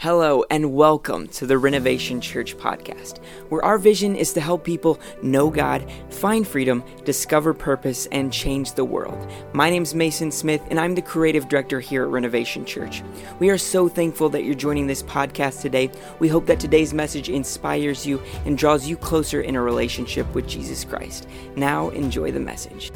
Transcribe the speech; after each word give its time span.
Hello, 0.00 0.44
and 0.48 0.72
welcome 0.72 1.28
to 1.28 1.44
the 1.44 1.58
Renovation 1.58 2.22
Church 2.22 2.56
podcast, 2.56 3.18
where 3.50 3.62
our 3.62 3.76
vision 3.76 4.16
is 4.16 4.32
to 4.32 4.40
help 4.40 4.64
people 4.64 4.98
know 5.22 5.50
God, 5.50 5.86
find 6.08 6.48
freedom, 6.48 6.82
discover 7.04 7.52
purpose, 7.52 8.06
and 8.06 8.32
change 8.32 8.72
the 8.72 8.82
world. 8.82 9.30
My 9.52 9.68
name 9.68 9.82
is 9.82 9.94
Mason 9.94 10.30
Smith, 10.30 10.62
and 10.70 10.80
I'm 10.80 10.94
the 10.94 11.02
creative 11.02 11.50
director 11.50 11.80
here 11.80 12.04
at 12.04 12.08
Renovation 12.08 12.64
Church. 12.64 13.02
We 13.40 13.50
are 13.50 13.58
so 13.58 13.90
thankful 13.90 14.30
that 14.30 14.44
you're 14.44 14.54
joining 14.54 14.86
this 14.86 15.02
podcast 15.02 15.60
today. 15.60 15.90
We 16.18 16.28
hope 16.28 16.46
that 16.46 16.60
today's 16.60 16.94
message 16.94 17.28
inspires 17.28 18.06
you 18.06 18.22
and 18.46 18.56
draws 18.56 18.88
you 18.88 18.96
closer 18.96 19.42
in 19.42 19.54
a 19.54 19.60
relationship 19.60 20.34
with 20.34 20.48
Jesus 20.48 20.82
Christ. 20.82 21.28
Now, 21.56 21.90
enjoy 21.90 22.32
the 22.32 22.40
message. 22.40 22.90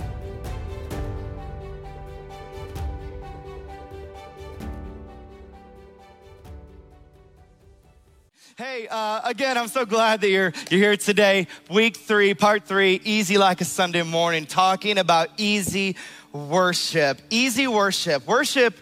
Hey, 8.57 8.87
uh, 8.88 9.20
again, 9.24 9.59
I'm 9.59 9.66
so 9.66 9.84
glad 9.84 10.20
that 10.20 10.29
you're, 10.29 10.52
you're 10.70 10.79
here 10.79 10.97
today. 10.97 11.48
Week 11.69 11.97
three, 11.97 12.34
part 12.34 12.62
three, 12.62 13.01
easy 13.02 13.37
like 13.37 13.60
a 13.60 13.65
Sunday 13.65 14.05
morning, 14.05 14.46
talking 14.46 14.96
about 14.98 15.30
easy 15.38 15.96
worship. 16.33 17.20
Easy 17.30 17.66
worship. 17.66 18.24
Worship, 18.29 18.77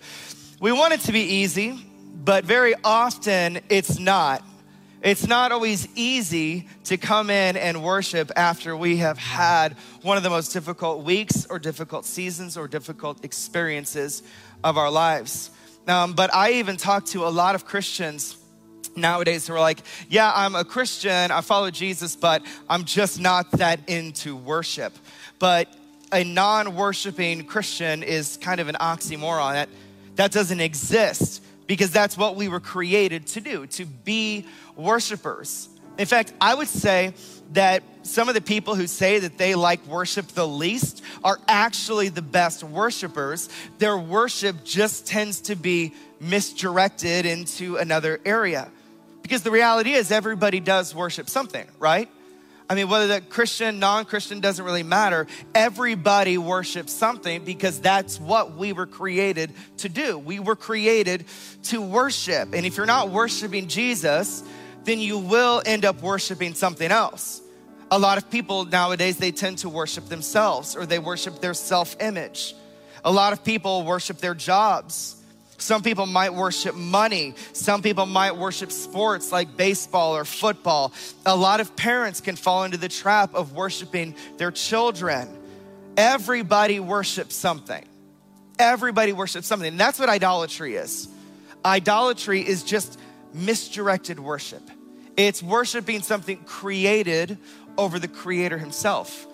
we 0.61 0.73
want 0.73 0.93
it 0.93 1.01
to 1.01 1.13
be 1.13 1.21
easy, 1.21 1.83
but 2.23 2.45
very 2.45 2.75
often 2.85 3.61
it's 3.71 3.99
not. 3.99 4.45
It's 5.01 5.27
not 5.27 5.53
always 5.53 5.89
easy 5.95 6.69
to 6.85 6.99
come 6.99 7.31
in 7.31 7.57
and 7.57 7.83
worship 7.83 8.31
after 8.37 8.77
we 8.77 8.99
have 8.99 9.17
had 9.17 9.73
one 10.03 10.19
of 10.19 10.23
the 10.23 10.29
most 10.29 10.53
difficult 10.53 11.03
weeks 11.03 11.47
or 11.47 11.59
difficult 11.59 12.05
seasons 12.05 12.59
or 12.59 12.69
difficult 12.69 13.25
experiences 13.25 14.23
of 14.63 14.77
our 14.77 14.91
lives. 14.91 15.49
Um, 15.89 16.13
but 16.13 16.33
I 16.35 16.53
even 16.53 16.77
talk 16.77 17.07
to 17.07 17.25
a 17.25 17.31
lot 17.31 17.55
of 17.55 17.65
Christians 17.65 18.37
nowadays 18.97 19.47
who 19.47 19.55
are 19.55 19.61
like, 19.61 19.81
yeah, 20.09 20.33
I'm 20.35 20.55
a 20.55 20.65
Christian, 20.65 21.31
I 21.31 21.41
follow 21.41 21.71
Jesus, 21.71 22.17
but 22.17 22.43
I'm 22.69 22.85
just 22.85 23.21
not 23.21 23.51
that 23.53 23.89
into 23.89 24.37
worship. 24.37 24.93
But 25.39 25.75
a 26.13 26.25
non 26.25 26.77
worshiping 26.77 27.45
Christian 27.45 28.03
is 28.03 28.37
kind 28.37 28.61
of 28.61 28.69
an 28.69 28.77
oxymoron. 28.77 29.55
That, 29.55 29.69
that 30.17 30.33
doesn't 30.33 30.61
exist 30.61 31.43
because 31.67 31.91
that's 31.91 32.17
what 32.17 32.37
we 32.37 32.49
were 32.49 32.61
created 32.61 33.27
to 33.29 33.41
do, 33.41 33.67
to 33.67 33.87
be 33.87 34.47
worshipers. 34.77 35.69
In 35.99 36.07
fact, 36.07 36.33
I 36.41 36.55
would 36.55 36.69
say 36.69 37.15
that 37.53 37.83
some 38.03 38.29
of 38.29 38.35
the 38.35 38.41
people 38.41 38.75
who 38.75 38.87
say 38.87 39.19
that 39.21 39.39
they 39.39 39.55
like 39.55 39.87
worship 39.87 40.27
the 40.29 40.47
least 40.47 41.03
are 41.23 41.39
actually 41.47 42.09
the 42.09 42.23
best 42.23 42.65
worshipers. 42.65 43.49
Their 43.79 43.99
worship 43.99 44.65
just 44.65 45.07
tends 45.07 45.43
to 45.43 45.55
be 45.55 45.93
misdirected 46.21 47.27
into 47.27 47.77
another 47.77 48.21
area. 48.25 48.71
Because 49.23 49.43
the 49.43 49.51
reality 49.51 49.93
is, 49.93 50.11
everybody 50.11 50.61
does 50.61 50.95
worship 50.95 51.29
something, 51.29 51.67
right? 51.79 52.09
I 52.69 52.75
mean, 52.75 52.89
whether 52.89 53.09
that 53.09 53.29
Christian, 53.29 53.79
non 53.79 54.05
Christian 54.05 54.41
doesn't 54.41 54.65
really 54.65 54.83
matter. 54.83 55.27
Everybody 55.55 56.39
worships 56.39 56.93
something 56.93 57.45
because 57.45 57.81
that's 57.81 58.19
what 58.19 58.57
we 58.57 58.73
were 58.73 58.87
created 58.87 59.53
to 59.79 59.89
do. 59.89 60.19
We 60.19 60.41
were 60.41 60.57
created 60.57 61.27
to 61.65 61.83
worship. 61.83 62.55
And 62.55 62.65
if 62.65 62.77
you're 62.77 62.87
not 62.87 63.11
worshiping 63.11 63.69
Jesus, 63.69 64.43
then 64.85 64.99
you 64.99 65.19
will 65.19 65.63
end 65.67 65.85
up 65.85 66.01
worshiping 66.01 66.55
something 66.55 66.91
else. 66.91 67.43
A 67.91 67.99
lot 67.99 68.17
of 68.17 68.31
people 68.31 68.65
nowadays, 68.65 69.19
they 69.19 69.33
tend 69.33 69.59
to 69.59 69.69
worship 69.69 70.09
themselves 70.09 70.75
or 70.75 70.87
they 70.87 70.99
worship 70.99 71.41
their 71.43 71.55
self 71.55 71.95
image. 72.01 72.55
A 73.05 73.13
lot 73.13 73.35
of 73.35 73.45
people 73.45 73.85
worship 73.85 74.19
their 74.19 74.35
jobs. 74.35 75.22
Some 75.63 75.83
people 75.83 76.07
might 76.07 76.35
worship 76.35 76.75
money. 76.75 77.35
Some 77.53 77.83
people 77.83 78.05
might 78.05 78.37
worship 78.37 78.73
sports 78.73 79.31
like 79.31 79.57
baseball 79.57 80.17
or 80.17 80.25
football. 80.25 80.93
A 81.25 81.37
lot 81.37 81.61
of 81.61 81.77
parents 81.77 82.21
can 82.21 82.37
fall 82.37 82.65
into 82.65 82.77
the 82.77 82.89
trap 82.89 83.35
of 83.35 83.53
worshiping 83.53 84.17
their 84.39 84.51
children. 84.51 85.29
Everybody 85.97 86.81
worships 86.81 87.37
something. 87.37 87.85
Everybody 88.59 89.13
worships 89.13 89.47
something. 89.47 89.69
And 89.69 89.79
that's 89.79 89.99
what 89.99 90.09
idolatry 90.09 90.75
is. 90.75 91.09
Idolatry 91.65 92.41
is 92.47 92.65
just 92.65 92.99
misdirected 93.33 94.19
worship. 94.19 94.63
It's 95.17 95.43
worshiping 95.43 96.03
something 96.03 96.39
created 96.39 97.39
over 97.79 97.99
the 97.99 98.09
creator 98.09 98.59
himself. 98.59 99.27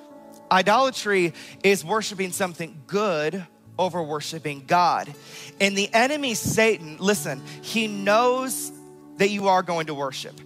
Idolatry 0.50 1.34
is 1.62 1.84
worshiping 1.84 2.32
something 2.32 2.82
good 2.86 3.46
over 3.78 4.02
worshiping 4.02 4.64
God. 4.66 5.12
And 5.60 5.76
the 5.76 5.92
enemy, 5.92 6.34
Satan, 6.34 6.96
listen, 6.98 7.42
he 7.62 7.86
knows 7.86 8.72
that 9.18 9.30
you 9.30 9.48
are 9.48 9.62
going 9.62 9.86
to 9.86 9.94
worship. 9.94 10.40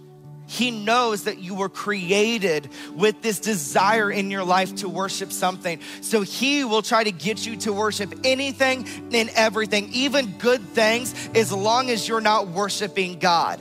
He 0.45 0.71
knows 0.71 1.23
that 1.23 1.39
you 1.39 1.55
were 1.55 1.69
created 1.69 2.69
with 2.93 3.21
this 3.21 3.39
desire 3.39 4.11
in 4.11 4.29
your 4.29 4.43
life 4.43 4.75
to 4.75 4.89
worship 4.89 5.31
something. 5.31 5.79
So 6.01 6.21
he 6.21 6.63
will 6.63 6.81
try 6.81 7.03
to 7.03 7.11
get 7.11 7.45
you 7.45 7.55
to 7.57 7.73
worship 7.73 8.13
anything 8.23 8.87
and 9.13 9.29
everything, 9.35 9.89
even 9.93 10.37
good 10.37 10.61
things, 10.61 11.15
as 11.33 11.51
long 11.51 11.89
as 11.89 12.07
you're 12.07 12.21
not 12.21 12.49
worshiping 12.49 13.19
God. 13.19 13.59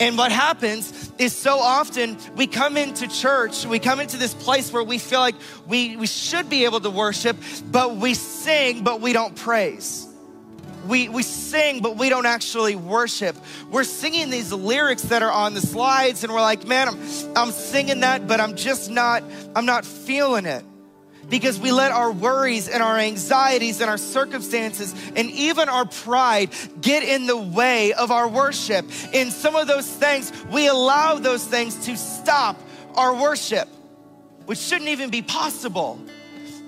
And 0.00 0.16
what 0.16 0.30
happens 0.30 1.12
is 1.18 1.34
so 1.34 1.58
often 1.58 2.16
we 2.36 2.46
come 2.46 2.76
into 2.76 3.08
church, 3.08 3.66
we 3.66 3.78
come 3.78 3.98
into 4.00 4.16
this 4.16 4.32
place 4.32 4.72
where 4.72 4.84
we 4.84 4.98
feel 4.98 5.20
like 5.20 5.34
we, 5.66 5.96
we 5.96 6.06
should 6.06 6.48
be 6.48 6.64
able 6.64 6.80
to 6.80 6.90
worship, 6.90 7.36
but 7.70 7.96
we 7.96 8.14
sing, 8.14 8.84
but 8.84 9.00
we 9.00 9.12
don't 9.12 9.34
praise. 9.34 10.06
We, 10.86 11.08
we 11.08 11.22
sing, 11.22 11.82
but 11.82 11.96
we 11.96 12.08
don't 12.08 12.26
actually 12.26 12.76
worship. 12.76 13.36
We're 13.70 13.84
singing 13.84 14.30
these 14.30 14.52
lyrics 14.52 15.02
that 15.02 15.22
are 15.22 15.32
on 15.32 15.54
the 15.54 15.60
slides, 15.60 16.22
and 16.22 16.32
we're 16.32 16.40
like, 16.40 16.66
man, 16.66 16.88
I'm, 16.88 16.98
I'm 17.36 17.50
singing 17.50 18.00
that, 18.00 18.28
but 18.28 18.40
I'm 18.40 18.54
just 18.54 18.90
not, 18.90 19.24
I'm 19.56 19.66
not 19.66 19.84
feeling 19.84 20.46
it 20.46 20.64
because 21.28 21.58
we 21.58 21.72
let 21.72 21.92
our 21.92 22.10
worries 22.10 22.68
and 22.68 22.82
our 22.82 22.98
anxieties 22.98 23.80
and 23.80 23.90
our 23.90 23.98
circumstances 23.98 24.94
and 25.14 25.30
even 25.30 25.68
our 25.68 25.84
pride 25.84 26.50
get 26.80 27.02
in 27.02 27.26
the 27.26 27.36
way 27.36 27.92
of 27.92 28.10
our 28.10 28.28
worship. 28.28 28.86
In 29.12 29.30
some 29.30 29.54
of 29.54 29.66
those 29.66 29.86
things, 29.86 30.32
we 30.50 30.68
allow 30.68 31.16
those 31.16 31.44
things 31.44 31.86
to 31.86 31.96
stop 31.96 32.58
our 32.94 33.14
worship, 33.14 33.68
which 34.46 34.58
shouldn't 34.58 34.88
even 34.88 35.10
be 35.10 35.22
possible. 35.22 36.00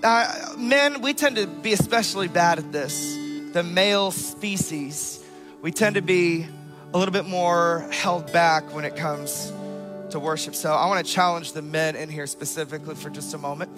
Uh, 0.02 0.54
men, 0.56 1.02
we 1.02 1.12
tend 1.12 1.36
to 1.36 1.46
be 1.46 1.72
especially 1.72 2.28
bad 2.28 2.58
at 2.58 2.72
this. 2.72 3.16
The 3.52 3.62
male 3.62 4.10
species, 4.10 5.22
we 5.60 5.72
tend 5.72 5.96
to 5.96 6.02
be 6.02 6.46
a 6.92 6.98
little 6.98 7.12
bit 7.12 7.26
more 7.26 7.88
held 7.92 8.32
back 8.32 8.74
when 8.74 8.84
it 8.84 8.96
comes 8.96 9.52
to 10.10 10.18
worship. 10.18 10.54
So 10.54 10.72
I 10.72 10.86
want 10.86 11.04
to 11.04 11.12
challenge 11.12 11.52
the 11.52 11.62
men 11.62 11.96
in 11.96 12.08
here 12.08 12.26
specifically 12.26 12.94
for 12.94 13.10
just 13.10 13.34
a 13.34 13.38
moment. 13.38 13.70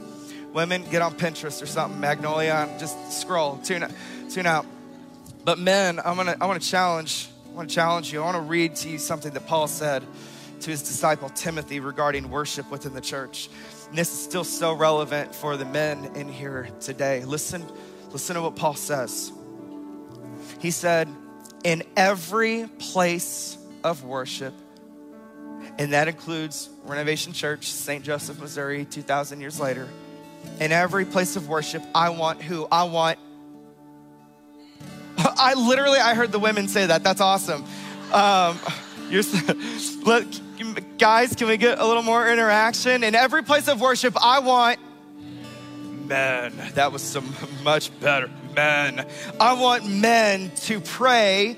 Women, 0.52 0.84
get 0.90 1.00
on 1.00 1.14
Pinterest 1.14 1.62
or 1.62 1.66
something, 1.66 1.98
Magnolia, 1.98 2.66
and 2.68 2.78
just 2.78 3.12
scroll, 3.12 3.56
tune, 3.58 3.84
out, 3.84 3.90
tune 4.30 4.44
out. 4.44 4.66
But 5.44 5.58
men, 5.58 5.98
I'm 5.98 6.16
gonna, 6.16 6.36
I 6.38 6.46
wanna 6.46 6.60
challenge, 6.60 7.28
I 7.50 7.56
wanna 7.56 7.68
challenge 7.68 8.12
you. 8.12 8.20
I 8.20 8.24
wanna 8.26 8.42
read 8.42 8.76
to 8.76 8.90
you 8.90 8.98
something 8.98 9.32
that 9.32 9.46
Paul 9.46 9.66
said 9.66 10.02
to 10.60 10.70
his 10.70 10.82
disciple 10.82 11.30
Timothy 11.30 11.80
regarding 11.80 12.30
worship 12.30 12.70
within 12.70 12.92
the 12.92 13.00
church. 13.00 13.48
And 13.88 13.96
this 13.96 14.12
is 14.12 14.22
still 14.22 14.44
so 14.44 14.74
relevant 14.74 15.34
for 15.34 15.56
the 15.56 15.64
men 15.64 16.10
in 16.14 16.28
here 16.28 16.68
today. 16.80 17.24
Listen, 17.24 17.64
listen 18.10 18.36
to 18.36 18.42
what 18.42 18.54
Paul 18.54 18.74
says. 18.74 19.32
He 20.60 20.70
said, 20.70 21.08
in 21.64 21.82
every 21.96 22.68
place 22.78 23.56
of 23.82 24.04
worship, 24.04 24.54
and 25.78 25.94
that 25.94 26.08
includes 26.08 26.68
Renovation 26.84 27.32
Church, 27.32 27.72
St. 27.72 28.04
Joseph, 28.04 28.38
Missouri, 28.38 28.84
2,000 28.84 29.40
years 29.40 29.58
later 29.58 29.88
in 30.60 30.72
every 30.72 31.04
place 31.04 31.36
of 31.36 31.48
worship, 31.48 31.82
I 31.94 32.10
want 32.10 32.42
who? 32.42 32.66
I 32.70 32.84
want. 32.84 33.18
I 35.18 35.54
literally, 35.54 35.98
I 35.98 36.14
heard 36.14 36.32
the 36.32 36.38
women 36.38 36.68
say 36.68 36.86
that. 36.86 37.02
That's 37.02 37.20
awesome. 37.20 37.64
Um, 38.12 38.58
you're, 39.10 39.22
look, 40.04 40.26
guys, 40.98 41.34
can 41.34 41.48
we 41.48 41.56
get 41.56 41.78
a 41.78 41.86
little 41.86 42.02
more 42.02 42.28
interaction? 42.28 43.02
In 43.02 43.14
every 43.14 43.42
place 43.42 43.68
of 43.68 43.80
worship, 43.80 44.16
I 44.22 44.38
want 44.40 44.78
men. 46.06 46.52
That 46.74 46.92
was 46.92 47.02
some 47.02 47.34
much 47.62 47.98
better. 48.00 48.30
Men. 48.54 49.06
I 49.40 49.54
want 49.54 49.88
men 49.88 50.50
to 50.62 50.80
pray 50.80 51.56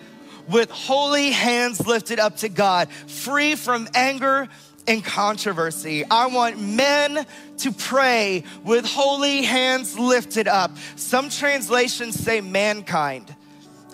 with 0.48 0.70
holy 0.70 1.30
hands 1.30 1.86
lifted 1.86 2.18
up 2.18 2.36
to 2.38 2.48
God, 2.48 2.88
free 2.90 3.54
from 3.54 3.88
anger 3.94 4.48
and 4.86 5.04
controversy. 5.04 6.04
I 6.10 6.26
want 6.26 6.60
men 6.60 7.26
to 7.58 7.72
pray 7.72 8.44
with 8.64 8.84
holy 8.84 9.42
hands 9.42 9.98
lifted 9.98 10.48
up. 10.48 10.72
Some 10.96 11.28
translations 11.28 12.18
say 12.18 12.40
mankind. 12.40 13.34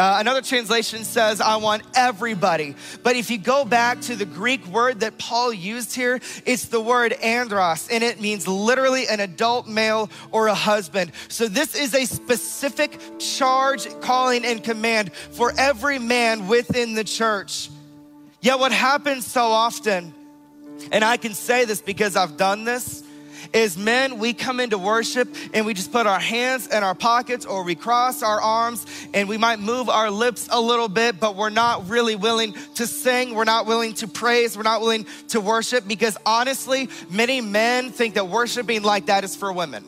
Uh, 0.01 0.17
another 0.19 0.41
translation 0.41 1.05
says, 1.05 1.43
I 1.43 1.57
want 1.57 1.83
everybody. 1.95 2.75
But 3.03 3.17
if 3.17 3.31
you 3.31 3.37
go 3.37 3.67
back 3.67 4.01
to 4.03 4.17
the 4.17 4.25
Greek 4.25 4.67
word 4.69 5.01
that 5.01 5.19
Paul 5.19 5.53
used 5.53 5.95
here, 5.95 6.21
it's 6.47 6.65
the 6.67 6.81
word 6.81 7.13
andros, 7.13 7.87
and 7.91 8.03
it 8.03 8.19
means 8.19 8.49
literally 8.49 9.07
an 9.09 9.21
adult 9.21 9.69
male 9.69 10.09
or 10.33 10.47
a 10.47 10.55
husband. 10.55 11.13
So 11.29 11.49
this 11.49 11.75
is 11.75 11.95
a 11.95 12.07
specific 12.07 12.99
charge, 13.19 13.89
calling, 14.01 14.47
and 14.47 14.65
command 14.65 15.13
for 15.13 15.53
every 15.59 15.99
man 15.99 16.49
within 16.49 16.95
the 16.95 17.05
church. 17.05 17.69
Yet, 18.41 18.59
what 18.59 18.73
happens 18.73 19.27
so 19.27 19.49
often, 19.49 20.15
and 20.93 21.05
I 21.05 21.17
can 21.17 21.35
say 21.35 21.65
this 21.65 21.81
because 21.81 22.17
I've 22.17 22.37
done 22.37 22.65
this, 22.65 23.05
is 23.53 23.77
men, 23.77 24.19
we 24.19 24.33
come 24.33 24.61
into 24.61 24.79
worship 24.79 25.35
and 25.55 25.67
we 25.67 25.75
just 25.75 25.93
put 25.93 26.07
our 26.07 26.21
hands 26.21 26.67
in 26.69 26.83
our 26.83 26.95
pockets 26.95 27.45
or 27.45 27.65
we 27.65 27.75
cross 27.75 28.23
our 28.23 28.41
arms 28.41 28.87
and 29.15 29.29
we 29.29 29.39
might 29.39 29.59
move 29.59 29.89
our 29.89 30.11
lips 30.11 30.49
a 30.51 30.61
little 30.61 30.89
bit, 30.89 31.19
but 31.19 31.37
we're 31.37 31.51
not 31.51 31.89
really 31.89 32.17
willing 32.17 32.55
to 32.77 32.87
sing. 32.87 33.35
We're 33.35 33.45
not 33.45 33.67
willing 33.67 33.95
to 33.95 34.09
praise. 34.09 34.57
We're 34.57 34.63
not 34.63 34.81
willing 34.81 35.07
to 35.29 35.41
worship 35.41 35.87
because 35.87 36.17
honestly, 36.25 36.89
many 37.11 37.41
men 37.41 37.91
think 37.91 38.15
that 38.15 38.29
worshiping 38.29 38.83
like 38.83 39.07
that 39.07 39.25
is 39.25 39.35
for 39.35 39.53
women. 39.53 39.85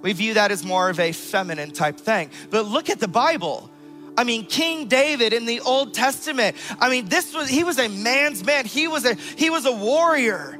We 0.00 0.12
view 0.12 0.34
that 0.34 0.52
as 0.52 0.64
more 0.64 0.90
of 0.90 1.00
a 1.00 1.12
feminine 1.12 1.72
type 1.72 1.98
thing. 1.98 2.30
But 2.50 2.66
look 2.66 2.88
at 2.88 3.00
the 3.00 3.08
Bible. 3.08 3.70
I 4.18 4.24
mean, 4.24 4.46
King 4.46 4.88
David 4.88 5.32
in 5.32 5.46
the 5.46 5.60
Old 5.60 5.94
Testament. 5.94 6.56
I 6.80 6.90
mean, 6.90 7.08
this 7.08 7.32
was 7.32 7.48
he 7.48 7.62
was 7.62 7.78
a 7.78 7.86
man's 7.88 8.44
man. 8.44 8.64
He 8.66 8.88
was 8.88 9.04
a 9.04 9.14
he 9.14 9.48
was 9.48 9.64
a 9.64 9.70
warrior. 9.70 10.58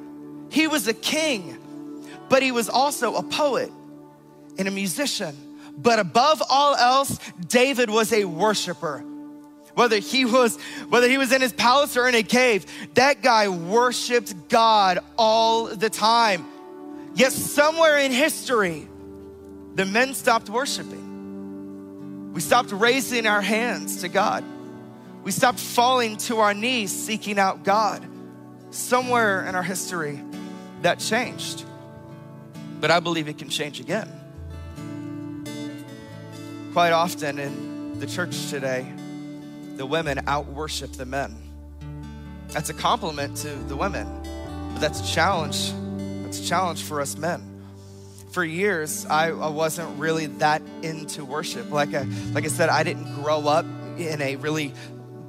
He 0.49 0.69
was 0.69 0.87
a 0.87 0.95
king, 0.95 1.59
but 2.29 2.41
he 2.41 2.53
was 2.53 2.69
also 2.69 3.17
a 3.17 3.23
poet 3.25 3.73
and 4.59 4.69
a 4.69 4.71
musician. 4.71 5.37
But 5.77 5.99
above 5.99 6.41
all 6.49 6.77
else, 6.77 7.19
David 7.49 7.91
was 7.91 8.13
a 8.13 8.27
worshiper. 8.27 8.99
Whether 9.75 9.99
he 9.99 10.25
was 10.25 10.57
whether 10.89 11.09
he 11.09 11.19
was 11.19 11.33
in 11.33 11.41
his 11.41 11.53
palace 11.53 11.97
or 11.97 12.09
in 12.09 12.15
a 12.15 12.23
cave, 12.23 12.65
that 12.95 13.23
guy 13.23 13.49
worshiped 13.49 14.49
God 14.49 15.01
all 15.17 15.65
the 15.65 15.91
time. 15.91 16.47
Yet 17.17 17.33
somewhere 17.33 17.99
in 17.99 18.13
history, 18.13 18.87
the 19.75 19.85
men 19.85 20.15
stopped 20.15 20.49
worshiping. 20.49 21.08
We 22.33 22.41
stopped 22.41 22.73
raising 22.73 23.27
our 23.27 23.41
hands 23.41 24.03
to 24.03 24.09
God. 24.09 24.45
We 25.25 25.33
stopped 25.33 25.59
falling 25.59 26.17
to 26.19 26.39
our 26.39 26.55
knees 26.55 26.93
seeking 26.93 27.39
out 27.39 27.65
God. 27.65 28.05
Somewhere 28.71 29.47
in 29.47 29.55
our 29.55 29.63
history, 29.63 30.23
that 30.83 30.99
changed. 30.99 31.65
But 32.81 32.91
I 32.91 33.01
believe 33.01 33.29
it 33.29 33.39
can 33.39 33.49
change 33.49 33.81
again. 33.81 34.09
Quite 36.73 36.93
often 36.93 37.39
in 37.39 37.99
the 37.99 38.07
church 38.07 38.51
today, 38.51 38.87
the 39.77 39.87
women 39.87 40.21
out 40.27 40.47
worship 40.47 40.93
the 40.93 41.07
men. 41.07 41.35
That's 42.49 42.69
a 42.71 42.75
compliment 42.75 43.37
to 43.39 43.55
the 43.55 43.77
women, 43.77 44.07
but 44.73 44.81
that's 44.81 45.01
a 45.01 45.13
challenge. 45.13 45.73
That's 46.23 46.41
a 46.41 46.45
challenge 46.45 46.83
for 46.83 47.01
us 47.01 47.17
men. 47.17 47.58
For 48.39 48.45
years, 48.45 49.05
I, 49.05 49.31
I 49.31 49.49
wasn't 49.49 49.99
really 49.99 50.27
that 50.27 50.63
into 50.83 51.25
worship. 51.25 51.73
Like 51.73 51.93
I, 51.93 52.05
like 52.33 52.45
I 52.45 52.47
said, 52.47 52.69
I 52.69 52.85
didn't 52.85 53.13
grow 53.17 53.49
up 53.49 53.67
in 53.97 54.23
a 54.23 54.37
really 54.37 54.73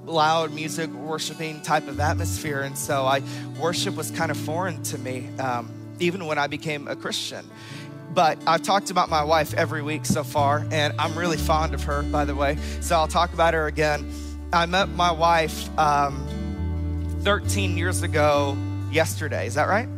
loud 0.06 0.54
music, 0.54 0.92
worshiping 0.92 1.64
type 1.64 1.88
of 1.88 2.00
atmosphere. 2.00 2.62
And 2.62 2.78
so 2.78 3.08
I 3.08 3.24
worship 3.60 3.96
was 3.96 4.12
kind 4.12 4.30
of 4.30 4.38
foreign 4.38 4.84
to 4.84 5.00
me, 5.00 5.28
um, 5.40 5.72
even 6.00 6.28
when 6.28 6.38
I 6.38 6.46
became 6.46 6.88
a 6.88 6.96
Christian. 6.96 7.50
But 8.14 8.38
I've 8.46 8.62
talked 8.62 8.92
about 8.92 9.10
my 9.10 9.24
wife 9.24 9.56
every 9.56 9.82
week 9.82 10.06
so 10.06 10.24
far, 10.24 10.64
and 10.70 10.94
I'm 11.00 11.18
really 11.18 11.38
fond 11.38 11.74
of 11.74 11.82
her, 11.86 12.04
by 12.04 12.26
the 12.26 12.36
way. 12.36 12.58
So 12.82 12.96
I'll 12.96 13.08
talk 13.08 13.34
about 13.34 13.56
her 13.56 13.66
again. 13.66 14.08
I 14.54 14.68
met 14.68 14.88
my 14.90 15.12
wife 15.12 15.68
um, 15.80 17.18
13 17.24 17.76
years 17.76 18.04
ago 18.04 18.56
yesterday. 18.92 19.48
Is 19.48 19.56
that 19.56 19.68
right? 19.68 19.90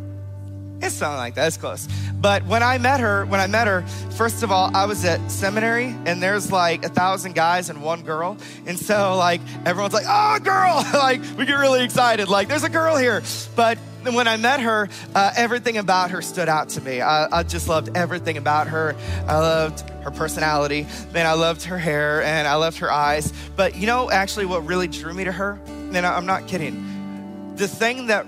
It's 0.82 0.96
something 0.96 1.18
like 1.18 1.36
that. 1.36 1.48
It's 1.48 1.58
close. 1.58 1.88
But 2.20 2.46
when 2.46 2.64
I 2.64 2.78
met 2.78 3.00
her, 3.00 3.26
when 3.26 3.40
I 3.40 3.48
met 3.48 3.68
her, 3.68 3.82
first 4.12 4.44
of 4.44 4.52
all, 4.52 4.76
I 4.76 4.86
was 4.86 5.06
at 5.06 5.32
seminary 5.32 5.96
and 6.06 6.22
there's 6.22 6.52
like 6.52 6.84
a 6.84 6.90
thousand 6.90 7.36
guys 7.36 7.70
and 7.70 7.84
one 7.84 8.02
girl. 8.02 8.38
And 8.66 8.80
so 8.80 9.16
like 9.16 9.42
everyone's 9.66 9.94
like, 9.94 10.06
oh, 10.08 10.40
girl. 10.40 10.86
like 10.94 11.22
we 11.38 11.46
get 11.46 11.54
really 11.54 11.84
excited. 11.84 12.30
Like 12.30 12.48
there's 12.48 12.64
a 12.64 12.70
girl 12.70 12.98
here. 12.98 13.22
But 13.56 13.78
when 14.04 14.28
I 14.28 14.38
met 14.38 14.62
her, 14.62 14.90
uh, 15.14 15.32
everything 15.36 15.78
about 15.78 16.12
her 16.12 16.22
stood 16.22 16.50
out 16.50 16.70
to 16.70 16.82
me. 16.82 17.02
I, 17.02 17.40
I, 17.40 17.44
just 17.44 17.68
loved 17.68 17.96
everything 17.96 18.38
about 18.38 18.68
her. 18.68 18.96
I 19.28 19.38
loved 19.38 19.88
her 20.02 20.10
personality, 20.10 20.88
man. 21.14 21.28
I 21.28 21.34
loved 21.34 21.64
her 21.66 21.78
hair 21.78 22.24
and 22.24 22.48
I 22.48 22.56
loved 22.56 22.78
her 22.80 22.92
eyes. 22.92 23.32
But 23.56 23.76
you 23.76 23.86
know, 23.86 24.10
actually, 24.10 24.48
what 24.48 24.66
really 24.66 24.88
drew 24.88 25.14
me 25.14 25.26
to 25.26 25.32
her, 25.32 25.60
and 25.68 25.98
I'm 25.98 26.26
not 26.26 26.48
kidding, 26.48 27.54
the 27.56 27.68
thing 27.68 28.08
that 28.08 28.26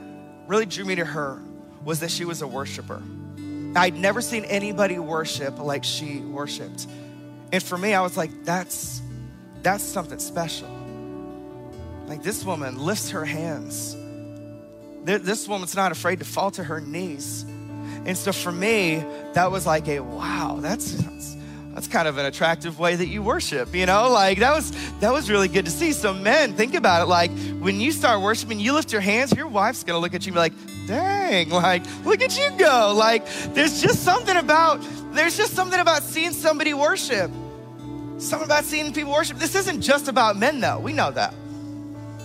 really 0.47 0.67
drew 0.67 0.85
me 0.85 0.95
to 0.95 1.05
her 1.05 1.41
was 1.83 1.99
that 1.99 2.11
she 2.11 2.25
was 2.25 2.41
a 2.41 2.47
worshiper. 2.47 3.01
I'd 3.75 3.95
never 3.95 4.21
seen 4.21 4.45
anybody 4.45 4.99
worship 4.99 5.59
like 5.59 5.83
she 5.83 6.19
worshiped. 6.19 6.87
And 7.51 7.61
for 7.61 7.77
me, 7.77 7.93
I 7.93 8.01
was 8.01 8.17
like, 8.17 8.43
that's 8.43 9.01
that's 9.61 9.83
something 9.83 10.19
special. 10.19 10.69
Like 12.07 12.21
this 12.21 12.43
woman 12.43 12.77
lifts 12.77 13.11
her 13.11 13.25
hands. 13.25 13.95
This 15.05 15.47
woman's 15.47 15.75
not 15.75 15.91
afraid 15.91 16.19
to 16.19 16.25
fall 16.25 16.51
to 16.51 16.63
her 16.63 16.79
knees. 16.79 17.43
And 18.05 18.17
so 18.17 18.31
for 18.31 18.51
me, 18.51 19.03
that 19.33 19.51
was 19.51 19.65
like 19.65 19.87
a 19.87 19.99
wow, 19.99 20.59
that's, 20.61 20.91
that's 20.91 21.37
that's 21.73 21.87
kind 21.87 22.07
of 22.07 22.19
an 22.19 22.25
attractive 22.27 22.77
way 22.77 22.95
that 22.95 23.07
you 23.07 23.23
worship, 23.23 23.73
you 23.73 23.85
know? 23.87 24.09
Like 24.09 24.39
that 24.39 24.53
was 24.53 24.71
that 24.99 25.11
was 25.11 25.29
really 25.29 25.47
good 25.47 25.65
to 25.65 25.71
see. 25.71 25.91
So 25.93 26.13
men, 26.13 26.53
think 26.53 26.75
about 26.75 27.01
it. 27.01 27.05
Like 27.05 27.31
when 27.59 27.79
you 27.79 27.91
start 27.91 28.21
worshiping, 28.21 28.59
you 28.59 28.73
lift 28.73 28.91
your 28.91 29.01
hands, 29.01 29.31
your 29.33 29.47
wife's 29.47 29.83
gonna 29.83 29.99
look 29.99 30.13
at 30.13 30.25
you 30.25 30.31
and 30.31 30.35
be 30.35 30.39
like, 30.39 30.53
dang, 30.87 31.49
like, 31.49 31.83
look 32.05 32.21
at 32.21 32.37
you 32.37 32.51
go. 32.57 32.93
Like 32.95 33.25
there's 33.53 33.81
just 33.81 34.03
something 34.03 34.35
about 34.35 34.81
there's 35.13 35.37
just 35.37 35.53
something 35.53 35.79
about 35.79 36.03
seeing 36.03 36.31
somebody 36.31 36.73
worship. 36.73 37.31
Something 38.17 38.45
about 38.45 38.63
seeing 38.63 38.93
people 38.93 39.11
worship. 39.11 39.37
This 39.37 39.55
isn't 39.55 39.81
just 39.81 40.07
about 40.07 40.37
men 40.37 40.59
though. 40.59 40.79
We 40.79 40.93
know 40.93 41.11
that. 41.11 41.33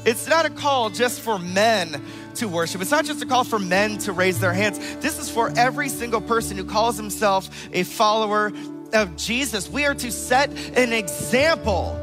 It's 0.04 0.26
not 0.26 0.46
a 0.46 0.50
call 0.50 0.90
just 0.90 1.20
for 1.20 1.38
men 1.38 2.02
to 2.36 2.48
worship. 2.48 2.80
It's 2.80 2.90
not 2.90 3.04
just 3.04 3.22
a 3.22 3.26
call 3.26 3.44
for 3.44 3.58
men 3.58 3.98
to 3.98 4.12
raise 4.12 4.38
their 4.40 4.52
hands. 4.52 4.78
This 4.96 5.18
is 5.18 5.28
for 5.28 5.50
every 5.56 5.88
single 5.88 6.20
person 6.20 6.56
who 6.56 6.64
calls 6.64 6.96
himself 6.96 7.50
a 7.72 7.82
follower 7.82 8.52
of 8.92 9.16
Jesus. 9.16 9.68
We 9.68 9.84
are 9.84 9.94
to 9.94 10.12
set 10.12 10.50
an 10.78 10.92
example. 10.92 11.96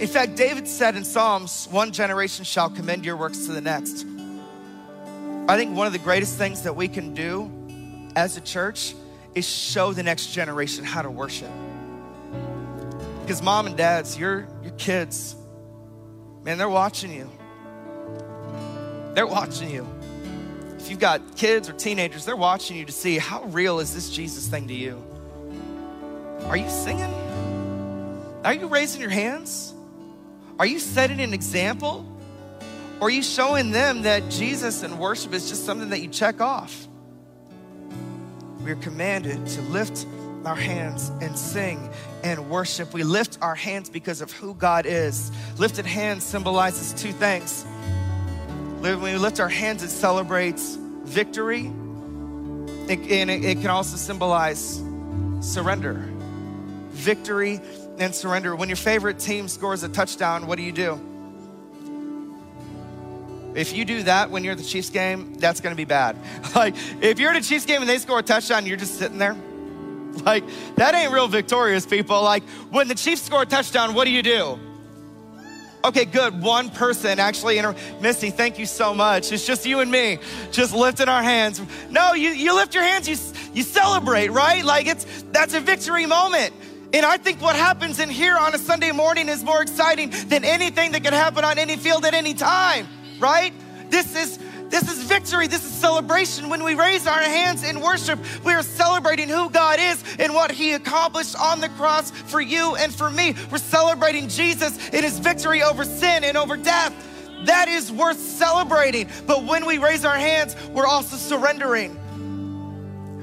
In 0.00 0.08
fact, 0.08 0.36
David 0.36 0.66
said 0.66 0.96
in 0.96 1.04
Psalms, 1.04 1.68
one 1.70 1.92
generation 1.92 2.44
shall 2.44 2.68
commend 2.68 3.04
your 3.04 3.16
works 3.16 3.46
to 3.46 3.52
the 3.52 3.60
next. 3.60 4.04
I 5.48 5.56
think 5.56 5.76
one 5.76 5.86
of 5.86 5.92
the 5.92 6.00
greatest 6.00 6.36
things 6.36 6.62
that 6.62 6.74
we 6.74 6.88
can 6.88 7.14
do 7.14 7.50
as 8.16 8.36
a 8.36 8.40
church 8.40 8.94
is 9.36 9.48
show 9.48 9.92
the 9.92 10.02
next 10.02 10.32
generation 10.32 10.84
how 10.84 11.02
to 11.02 11.10
worship. 11.10 11.50
Because 13.20 13.42
mom 13.42 13.68
and 13.68 13.76
dads, 13.76 14.18
your, 14.18 14.48
your 14.62 14.72
kids, 14.72 15.36
man, 16.42 16.58
they're 16.58 16.68
watching 16.68 17.12
you. 17.12 17.30
They're 19.14 19.26
watching 19.26 19.70
you. 19.70 19.86
If 20.78 20.90
you've 20.90 20.98
got 20.98 21.36
kids 21.36 21.68
or 21.68 21.74
teenagers, 21.74 22.24
they're 22.24 22.34
watching 22.34 22.76
you 22.76 22.84
to 22.84 22.92
see 22.92 23.16
how 23.16 23.44
real 23.44 23.78
is 23.78 23.94
this 23.94 24.10
Jesus 24.10 24.48
thing 24.48 24.66
to 24.68 24.74
you. 24.74 25.02
Are 26.46 26.56
you 26.56 26.68
singing? 26.68 27.12
Are 28.44 28.54
you 28.54 28.66
raising 28.66 29.00
your 29.00 29.10
hands? 29.10 29.74
Are 30.58 30.66
you 30.66 30.78
setting 30.78 31.20
an 31.20 31.34
example? 31.34 32.04
Or 33.00 33.08
are 33.08 33.10
you 33.10 33.22
showing 33.22 33.72
them 33.72 34.02
that 34.02 34.30
Jesus 34.30 34.82
and 34.82 34.98
worship 34.98 35.32
is 35.34 35.48
just 35.48 35.66
something 35.66 35.90
that 35.90 36.00
you 36.00 36.08
check 36.08 36.40
off? 36.40 36.88
We 38.64 38.70
are 38.70 38.76
commanded 38.76 39.46
to 39.46 39.60
lift 39.62 40.06
our 40.44 40.54
hands 40.54 41.10
and 41.20 41.38
sing 41.38 41.90
and 42.24 42.48
worship. 42.48 42.94
We 42.94 43.02
lift 43.02 43.38
our 43.42 43.54
hands 43.54 43.90
because 43.90 44.20
of 44.20 44.32
who 44.32 44.54
God 44.54 44.86
is. 44.86 45.30
Lifted 45.58 45.84
hands 45.84 46.24
symbolizes 46.24 47.00
two 47.00 47.12
things. 47.12 47.64
When 48.80 49.00
we 49.02 49.16
lift 49.16 49.40
our 49.40 49.48
hands, 49.48 49.82
it 49.82 49.90
celebrates 49.90 50.76
victory, 51.04 51.66
it, 52.88 52.98
and 53.10 53.30
it, 53.30 53.44
it 53.44 53.60
can 53.60 53.70
also 53.70 53.96
symbolize 53.96 54.82
surrender 55.40 55.94
victory 56.90 57.60
and 57.98 58.14
surrender. 58.14 58.56
When 58.56 58.68
your 58.68 58.76
favorite 58.76 59.18
team 59.18 59.48
scores 59.48 59.82
a 59.82 59.88
touchdown, 59.88 60.46
what 60.46 60.56
do 60.56 60.62
you 60.62 60.72
do? 60.72 61.00
If 63.56 63.74
you 63.74 63.84
do 63.84 64.02
that 64.02 64.30
when 64.30 64.44
you're 64.44 64.52
at 64.52 64.58
the 64.58 64.64
Chiefs 64.64 64.90
game, 64.90 65.34
that's 65.34 65.60
gonna 65.60 65.74
be 65.74 65.84
bad. 65.84 66.16
Like, 66.54 66.74
if 67.02 67.18
you're 67.18 67.30
at 67.30 67.36
a 67.36 67.46
Chiefs 67.46 67.66
game 67.66 67.80
and 67.80 67.88
they 67.88 67.98
score 67.98 68.20
a 68.20 68.22
touchdown, 68.22 68.66
you're 68.66 68.76
just 68.76 68.98
sitting 68.98 69.18
there. 69.18 69.36
Like, 70.24 70.44
that 70.76 70.94
ain't 70.94 71.12
real 71.12 71.28
victorious, 71.28 71.84
people. 71.84 72.22
Like, 72.22 72.42
when 72.70 72.88
the 72.88 72.94
Chiefs 72.94 73.22
score 73.22 73.42
a 73.42 73.46
touchdown, 73.46 73.92
what 73.92 74.04
do 74.04 74.10
you 74.10 74.22
do? 74.22 74.58
Okay, 75.84 76.04
good. 76.04 76.42
One 76.42 76.70
person 76.70 77.20
actually, 77.20 77.58
inter- 77.58 77.76
Misty, 78.00 78.30
thank 78.30 78.58
you 78.58 78.66
so 78.66 78.92
much. 78.94 79.30
It's 79.30 79.46
just 79.46 79.66
you 79.66 79.80
and 79.80 79.90
me, 79.90 80.18
just 80.50 80.74
lifting 80.74 81.08
our 81.08 81.22
hands. 81.22 81.62
No, 81.90 82.14
you, 82.14 82.30
you 82.30 82.54
lift 82.54 82.74
your 82.74 82.82
hands, 82.82 83.08
you, 83.08 83.16
you 83.54 83.62
celebrate, 83.62 84.28
right? 84.28 84.64
Like 84.64 84.86
it's, 84.86 85.06
that's 85.30 85.54
a 85.54 85.60
victory 85.60 86.06
moment. 86.06 86.52
And 86.92 87.04
I 87.06 87.18
think 87.18 87.40
what 87.40 87.54
happens 87.54 88.00
in 88.00 88.08
here 88.08 88.36
on 88.36 88.54
a 88.54 88.58
Sunday 88.58 88.90
morning 88.90 89.28
is 89.28 89.44
more 89.44 89.62
exciting 89.62 90.10
than 90.28 90.44
anything 90.44 90.92
that 90.92 91.04
can 91.04 91.12
happen 91.12 91.44
on 91.44 91.58
any 91.58 91.76
field 91.76 92.04
at 92.04 92.14
any 92.14 92.34
time, 92.34 92.88
right? 93.18 93.52
This 93.90 94.14
is 94.16 94.38
This 94.68 94.90
is 94.90 95.04
victory. 95.04 95.46
This 95.46 95.64
is 95.64 95.70
celebration. 95.70 96.48
When 96.48 96.64
we 96.64 96.74
raise 96.74 97.06
our 97.06 97.22
hands 97.22 97.62
in 97.62 97.80
worship, 97.80 98.18
we 98.44 98.52
are 98.52 98.64
celebrating 98.64 99.28
who 99.28 99.48
God 99.48 99.78
is 99.78 100.02
and 100.18 100.34
what 100.34 100.50
He 100.50 100.72
accomplished 100.72 101.36
on 101.36 101.60
the 101.60 101.68
cross 101.70 102.10
for 102.10 102.40
you 102.40 102.74
and 102.74 102.92
for 102.92 103.08
me. 103.08 103.34
We're 103.52 103.58
celebrating 103.58 104.28
Jesus 104.28 104.76
in 104.88 105.04
His 105.04 105.20
victory 105.20 105.62
over 105.62 105.84
sin 105.84 106.24
and 106.24 106.36
over 106.36 106.56
death. 106.56 106.92
That 107.44 107.68
is 107.68 107.92
worth 107.92 108.18
celebrating. 108.18 109.08
But 109.26 109.44
when 109.44 109.66
we 109.66 109.78
raise 109.78 110.04
our 110.04 110.16
hands, 110.18 110.56
we're 110.72 110.86
also 110.86 111.16
surrendering. 111.16 111.96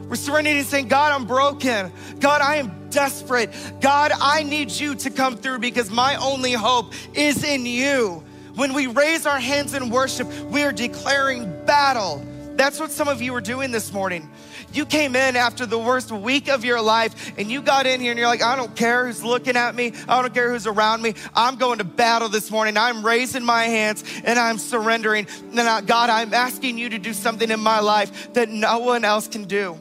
We're 0.07 0.15
surrendering 0.15 0.57
and 0.57 0.67
saying, 0.67 0.87
God, 0.87 1.11
I'm 1.11 1.25
broken. 1.25 1.91
God, 2.19 2.41
I 2.41 2.55
am 2.57 2.89
desperate. 2.89 3.49
God, 3.81 4.13
I 4.13 4.43
need 4.43 4.71
you 4.71 4.95
to 4.95 5.09
come 5.09 5.35
through 5.35 5.59
because 5.59 5.89
my 5.89 6.15
only 6.15 6.53
hope 6.53 6.93
is 7.13 7.43
in 7.43 7.65
you. 7.65 8.23
When 8.55 8.73
we 8.73 8.87
raise 8.87 9.25
our 9.25 9.39
hands 9.39 9.73
in 9.73 9.89
worship, 9.89 10.27
we 10.45 10.63
are 10.63 10.71
declaring 10.71 11.65
battle. 11.65 12.23
That's 12.55 12.79
what 12.79 12.91
some 12.91 13.07
of 13.07 13.19
you 13.19 13.33
are 13.33 13.41
doing 13.41 13.71
this 13.71 13.91
morning. 13.91 14.29
You 14.73 14.85
came 14.85 15.15
in 15.15 15.35
after 15.35 15.65
the 15.65 15.77
worst 15.77 16.11
week 16.11 16.49
of 16.49 16.63
your 16.63 16.81
life 16.81 17.33
and 17.37 17.49
you 17.49 17.63
got 17.63 17.87
in 17.87 17.99
here 17.99 18.11
and 18.11 18.19
you're 18.19 18.27
like, 18.27 18.43
I 18.43 18.55
don't 18.55 18.75
care 18.75 19.07
who's 19.07 19.23
looking 19.23 19.55
at 19.55 19.73
me. 19.73 19.93
I 20.07 20.21
don't 20.21 20.33
care 20.33 20.51
who's 20.51 20.67
around 20.67 21.01
me. 21.01 21.15
I'm 21.35 21.55
going 21.55 21.79
to 21.79 21.83
battle 21.83 22.29
this 22.29 22.51
morning. 22.51 22.77
I'm 22.77 23.03
raising 23.03 23.43
my 23.43 23.63
hands 23.63 24.03
and 24.23 24.37
I'm 24.37 24.59
surrendering. 24.59 25.27
And 25.55 25.87
God, 25.87 26.11
I'm 26.11 26.33
asking 26.33 26.77
you 26.77 26.89
to 26.89 26.99
do 26.99 27.13
something 27.13 27.49
in 27.49 27.59
my 27.59 27.79
life 27.79 28.33
that 28.33 28.49
no 28.49 28.79
one 28.79 29.03
else 29.03 29.27
can 29.27 29.45
do. 29.45 29.77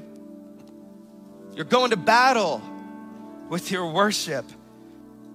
You're 1.54 1.66
going 1.66 1.90
to 1.90 1.98
battle 1.98 2.62
with 3.50 3.70
your 3.70 3.92
worship. 3.92 4.46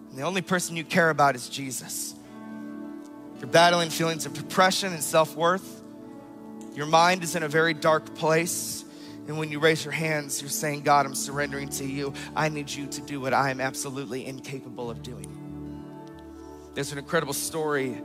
And 0.09 0.17
the 0.17 0.23
only 0.23 0.41
person 0.41 0.75
you 0.75 0.83
care 0.83 1.11
about 1.11 1.35
is 1.35 1.47
Jesus. 1.49 2.15
You're 3.39 3.47
battling 3.47 3.89
feelings 3.89 4.25
of 4.25 4.33
depression 4.33 4.93
and 4.93 5.03
self 5.03 5.35
worth. 5.35 5.81
Your 6.75 6.85
mind 6.85 7.23
is 7.23 7.35
in 7.35 7.43
a 7.43 7.47
very 7.47 7.73
dark 7.73 8.15
place. 8.15 8.83
And 9.27 9.37
when 9.37 9.51
you 9.51 9.59
raise 9.59 9.83
your 9.83 9.91
hands, 9.91 10.41
you're 10.41 10.49
saying, 10.49 10.83
God, 10.83 11.05
I'm 11.05 11.15
surrendering 11.15 11.67
to 11.69 11.85
you. 11.85 12.13
I 12.35 12.47
need 12.47 12.69
you 12.69 12.87
to 12.87 13.01
do 13.01 13.19
what 13.19 13.33
I 13.33 13.51
am 13.51 13.59
absolutely 13.59 14.25
incapable 14.25 14.89
of 14.89 15.03
doing. 15.03 15.33
There's 16.73 16.91
an 16.91 16.97
incredible 16.97 17.33
story 17.33 17.99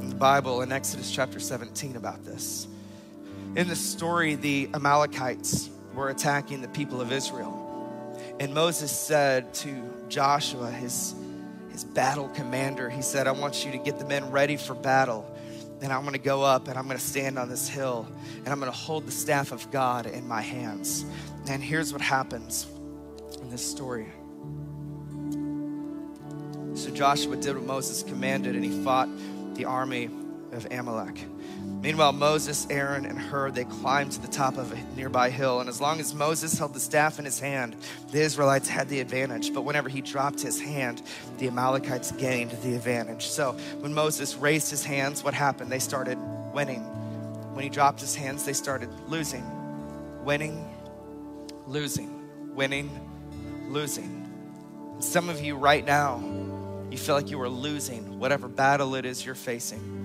in 0.00 0.08
the 0.08 0.16
Bible 0.16 0.62
in 0.62 0.72
Exodus 0.72 1.10
chapter 1.12 1.38
17 1.38 1.96
about 1.96 2.24
this. 2.24 2.66
In 3.54 3.68
the 3.68 3.76
story, 3.76 4.34
the 4.34 4.68
Amalekites 4.74 5.70
were 5.94 6.10
attacking 6.10 6.62
the 6.62 6.68
people 6.68 7.00
of 7.00 7.12
Israel. 7.12 7.62
And 8.40 8.52
Moses 8.52 8.90
said 8.90 9.54
to 9.54 9.82
Joshua, 10.08 10.70
his, 10.70 11.14
his 11.76 11.84
battle 11.84 12.30
commander, 12.30 12.88
he 12.88 13.02
said, 13.02 13.26
I 13.26 13.32
want 13.32 13.66
you 13.66 13.72
to 13.72 13.76
get 13.76 13.98
the 13.98 14.06
men 14.06 14.30
ready 14.30 14.56
for 14.56 14.74
battle. 14.74 15.30
And 15.82 15.92
I'm 15.92 16.06
gonna 16.06 16.16
go 16.16 16.42
up 16.42 16.68
and 16.68 16.78
I'm 16.78 16.86
gonna 16.86 16.98
stand 16.98 17.38
on 17.38 17.50
this 17.50 17.68
hill 17.68 18.08
and 18.38 18.48
I'm 18.48 18.58
gonna 18.58 18.70
hold 18.72 19.06
the 19.06 19.12
staff 19.12 19.52
of 19.52 19.70
God 19.70 20.06
in 20.06 20.26
my 20.26 20.40
hands. 20.40 21.04
And 21.50 21.62
here's 21.62 21.92
what 21.92 22.00
happens 22.00 22.66
in 23.42 23.50
this 23.50 23.60
story. 23.60 24.06
So 26.74 26.90
Joshua 26.94 27.36
did 27.36 27.56
what 27.56 27.66
Moses 27.66 28.02
commanded 28.02 28.54
and 28.54 28.64
he 28.64 28.82
fought 28.82 29.10
the 29.52 29.66
army 29.66 30.08
of 30.52 30.66
Amalek. 30.70 31.26
Meanwhile, 31.86 32.14
Moses, 32.14 32.66
Aaron, 32.68 33.06
and 33.06 33.16
Hur, 33.16 33.52
they 33.52 33.62
climbed 33.62 34.10
to 34.10 34.20
the 34.20 34.26
top 34.26 34.58
of 34.58 34.72
a 34.72 34.96
nearby 34.96 35.30
hill. 35.30 35.60
And 35.60 35.68
as 35.68 35.80
long 35.80 36.00
as 36.00 36.12
Moses 36.12 36.58
held 36.58 36.74
the 36.74 36.80
staff 36.80 37.20
in 37.20 37.24
his 37.24 37.38
hand, 37.38 37.76
the 38.10 38.22
Israelites 38.22 38.68
had 38.68 38.88
the 38.88 38.98
advantage. 38.98 39.54
But 39.54 39.62
whenever 39.62 39.88
he 39.88 40.00
dropped 40.00 40.40
his 40.40 40.60
hand, 40.60 41.00
the 41.38 41.46
Amalekites 41.46 42.10
gained 42.10 42.50
the 42.50 42.74
advantage. 42.74 43.26
So 43.26 43.52
when 43.78 43.94
Moses 43.94 44.34
raised 44.34 44.68
his 44.68 44.84
hands, 44.84 45.22
what 45.22 45.32
happened? 45.32 45.70
They 45.70 45.78
started 45.78 46.18
winning. 46.52 46.80
When 47.54 47.62
he 47.62 47.70
dropped 47.70 48.00
his 48.00 48.16
hands, 48.16 48.44
they 48.44 48.52
started 48.52 48.90
losing. 49.08 49.44
Winning, 50.24 50.68
losing, 51.68 52.20
winning, 52.56 52.90
losing. 53.68 54.28
And 54.94 55.04
some 55.04 55.28
of 55.28 55.40
you 55.40 55.54
right 55.54 55.86
now, 55.86 56.16
you 56.90 56.98
feel 56.98 57.14
like 57.14 57.30
you 57.30 57.40
are 57.42 57.48
losing 57.48 58.18
whatever 58.18 58.48
battle 58.48 58.96
it 58.96 59.06
is 59.06 59.24
you're 59.24 59.36
facing 59.36 59.95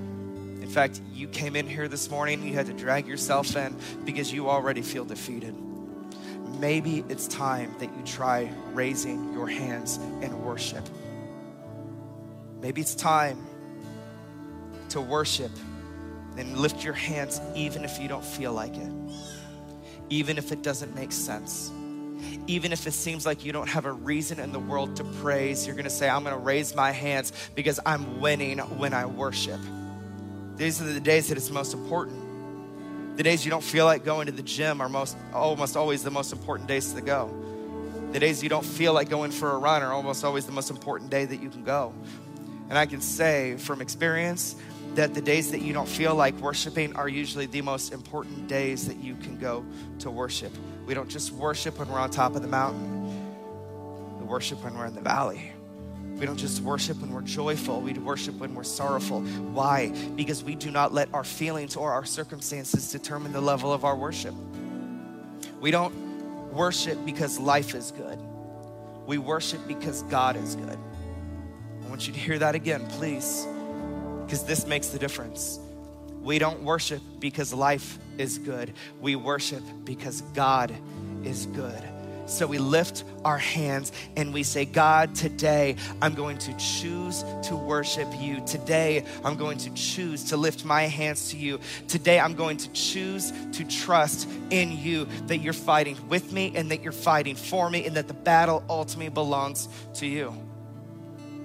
fact, 0.69 1.01
you 1.13 1.27
came 1.27 1.55
in 1.55 1.67
here 1.67 1.87
this 1.87 2.09
morning, 2.09 2.43
you 2.43 2.53
had 2.53 2.67
to 2.67 2.73
drag 2.73 3.07
yourself 3.07 3.55
in 3.55 3.75
because 4.05 4.31
you 4.31 4.49
already 4.49 4.81
feel 4.81 5.05
defeated. 5.05 5.55
Maybe 6.59 7.03
it's 7.09 7.27
time 7.27 7.73
that 7.79 7.89
you 7.97 8.03
try 8.05 8.51
raising 8.73 9.33
your 9.33 9.47
hands 9.47 9.97
in 10.21 10.43
worship. 10.43 10.87
Maybe 12.61 12.81
it's 12.81 12.93
time 12.93 13.43
to 14.89 15.01
worship 15.01 15.51
and 16.37 16.57
lift 16.57 16.83
your 16.83 16.93
hands 16.93 17.41
even 17.55 17.83
if 17.83 17.99
you 17.99 18.07
don't 18.07 18.23
feel 18.23 18.53
like 18.53 18.75
it, 18.75 18.91
even 20.09 20.37
if 20.37 20.51
it 20.51 20.61
doesn't 20.61 20.93
make 20.93 21.11
sense 21.11 21.71
even 22.47 22.71
if 22.71 22.87
it 22.87 22.91
seems 22.91 23.25
like 23.25 23.45
you 23.45 23.51
don't 23.51 23.69
have 23.69 23.85
a 23.85 23.91
reason 23.91 24.39
in 24.39 24.51
the 24.51 24.59
world 24.59 24.95
to 24.97 25.03
praise, 25.03 25.65
you're 25.65 25.75
gonna 25.75 25.89
say, 25.89 26.09
I'm 26.09 26.23
gonna 26.23 26.37
raise 26.37 26.75
my 26.75 26.91
hands 26.91 27.33
because 27.55 27.79
I'm 27.85 28.19
winning 28.19 28.59
when 28.59 28.93
I 28.93 29.05
worship. 29.05 29.59
These 30.61 30.79
are 30.79 30.93
the 30.93 30.99
days 30.99 31.29
that 31.29 31.39
it's 31.39 31.49
most 31.49 31.73
important. 31.73 33.17
The 33.17 33.23
days 33.23 33.43
you 33.43 33.49
don't 33.49 33.63
feel 33.63 33.85
like 33.85 34.05
going 34.05 34.27
to 34.27 34.31
the 34.31 34.43
gym 34.43 34.79
are 34.79 34.87
most 34.87 35.17
almost 35.33 35.75
always 35.75 36.03
the 36.03 36.11
most 36.11 36.31
important 36.31 36.69
days 36.69 36.93
to 36.93 37.01
go. 37.01 37.33
The 38.11 38.19
days 38.19 38.43
you 38.43 38.49
don't 38.49 38.63
feel 38.63 38.93
like 38.93 39.09
going 39.09 39.31
for 39.31 39.53
a 39.53 39.57
run 39.57 39.81
are 39.81 39.91
almost 39.91 40.23
always 40.23 40.45
the 40.45 40.51
most 40.51 40.69
important 40.69 41.09
day 41.09 41.25
that 41.25 41.41
you 41.41 41.49
can 41.49 41.63
go. 41.63 41.95
And 42.69 42.77
I 42.77 42.85
can 42.85 43.01
say 43.01 43.57
from 43.57 43.81
experience 43.81 44.55
that 44.93 45.15
the 45.15 45.21
days 45.21 45.49
that 45.49 45.63
you 45.63 45.73
don't 45.73 45.89
feel 45.89 46.13
like 46.13 46.35
worshiping 46.35 46.95
are 46.95 47.09
usually 47.09 47.47
the 47.47 47.63
most 47.63 47.91
important 47.91 48.47
days 48.47 48.85
that 48.85 48.97
you 48.97 49.15
can 49.15 49.39
go 49.39 49.65
to 49.97 50.11
worship. 50.11 50.55
We 50.85 50.93
don't 50.93 51.09
just 51.09 51.31
worship 51.31 51.79
when 51.79 51.89
we're 51.89 51.97
on 51.97 52.11
top 52.11 52.35
of 52.35 52.43
the 52.43 52.47
mountain, 52.47 54.19
we 54.19 54.25
worship 54.25 54.63
when 54.63 54.77
we're 54.77 54.85
in 54.85 54.93
the 54.93 55.01
valley. 55.01 55.53
We 56.21 56.27
don't 56.27 56.37
just 56.37 56.61
worship 56.61 57.01
when 57.01 57.11
we're 57.11 57.23
joyful, 57.23 57.81
we 57.81 57.93
worship 57.93 58.35
when 58.35 58.53
we're 58.53 58.63
sorrowful. 58.63 59.21
Why? 59.21 59.91
Because 60.15 60.43
we 60.43 60.53
do 60.53 60.69
not 60.69 60.93
let 60.93 61.11
our 61.15 61.23
feelings 61.23 61.75
or 61.75 61.91
our 61.91 62.05
circumstances 62.05 62.91
determine 62.91 63.31
the 63.31 63.41
level 63.41 63.73
of 63.73 63.85
our 63.85 63.95
worship. 63.95 64.35
We 65.59 65.71
don't 65.71 66.53
worship 66.53 67.03
because 67.05 67.39
life 67.39 67.73
is 67.73 67.89
good, 67.89 68.19
we 69.07 69.17
worship 69.17 69.67
because 69.67 70.03
God 70.03 70.35
is 70.35 70.55
good. 70.55 70.77
I 71.83 71.87
want 71.89 72.05
you 72.05 72.13
to 72.13 72.19
hear 72.19 72.37
that 72.37 72.53
again, 72.53 72.85
please, 72.89 73.47
because 74.23 74.43
this 74.43 74.67
makes 74.67 74.89
the 74.89 74.99
difference. 74.99 75.59
We 76.21 76.37
don't 76.37 76.61
worship 76.61 77.01
because 77.19 77.51
life 77.51 77.97
is 78.19 78.37
good. 78.37 78.73
We 78.99 79.15
worship 79.15 79.63
because 79.85 80.21
God 80.35 80.71
is 81.23 81.47
good. 81.47 81.83
So 82.31 82.47
we 82.47 82.59
lift 82.59 83.03
our 83.25 83.37
hands 83.37 83.91
and 84.15 84.33
we 84.33 84.43
say, 84.43 84.63
God, 84.63 85.13
today 85.15 85.75
I'm 86.01 86.13
going 86.13 86.37
to 86.37 86.53
choose 86.53 87.25
to 87.43 87.57
worship 87.57 88.07
you. 88.17 88.39
Today 88.45 89.03
I'm 89.25 89.35
going 89.35 89.57
to 89.59 89.69
choose 89.71 90.23
to 90.29 90.37
lift 90.37 90.63
my 90.63 90.83
hands 90.83 91.31
to 91.31 91.37
you. 91.37 91.59
Today 91.89 92.21
I'm 92.21 92.33
going 92.35 92.55
to 92.55 92.71
choose 92.71 93.33
to 93.51 93.65
trust 93.65 94.29
in 94.49 94.71
you 94.71 95.09
that 95.27 95.39
you're 95.39 95.51
fighting 95.51 95.97
with 96.07 96.31
me 96.31 96.53
and 96.55 96.71
that 96.71 96.81
you're 96.81 96.93
fighting 96.93 97.35
for 97.35 97.69
me 97.69 97.85
and 97.85 97.97
that 97.97 98.07
the 98.07 98.13
battle 98.13 98.63
ultimately 98.69 99.09
belongs 99.09 99.67
to 99.95 100.07
you. 100.07 100.33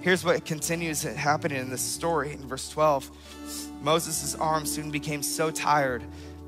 Here's 0.03 0.25
what 0.25 0.45
continues 0.45 1.03
happening 1.03 1.59
in 1.59 1.69
this 1.69 1.83
story 1.83 2.33
in 2.33 2.47
verse 2.47 2.69
12. 2.69 3.11
Moses' 3.83 4.37
arms 4.37 4.71
soon 4.71 4.93
became 4.93 5.25
so 5.25 5.51
tired 5.51 6.05